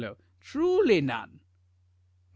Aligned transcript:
Truly 0.39 0.99
none. 0.99 1.41
3fal. 1.41 1.41